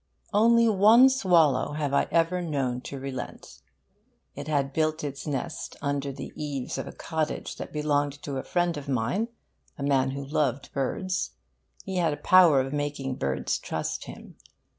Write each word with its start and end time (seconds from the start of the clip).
Only 0.33 0.67
one 0.67 1.09
swallow 1.09 1.73
have 1.73 1.93
I 1.93 2.07
ever 2.09 2.41
known 2.41 2.81
to 2.89 2.97
relent. 2.99 3.59
It 4.33 4.47
had 4.47 4.73
built 4.73 5.03
its 5.03 5.27
nest 5.27 5.75
under 5.79 6.11
the 6.11 6.33
eaves 6.35 6.79
of 6.79 6.87
a 6.87 6.91
cottage 6.91 7.57
that 7.57 7.71
belonged 7.71 8.13
to 8.23 8.37
a 8.39 8.43
friend 8.43 8.77
of 8.77 8.89
mine, 8.89 9.27
a 9.77 9.83
man 9.83 10.09
who 10.09 10.25
loved 10.25 10.73
birds. 10.73 11.33
He 11.83 11.97
had 11.97 12.13
a 12.13 12.17
power 12.17 12.59
of 12.61 12.73
making 12.73 13.17
birds 13.17 13.59
trust 13.59 14.05
him. 14.05 14.37